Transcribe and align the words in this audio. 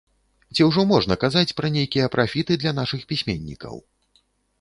Ці 0.53 0.61
ўжо 0.67 0.85
можна 0.91 1.17
казаць 1.23 1.55
пра 1.59 1.67
нейкія 1.75 2.07
прафіты 2.15 2.57
для 2.63 2.73
нашых 2.79 3.05
пісьменнікаў? 3.13 3.75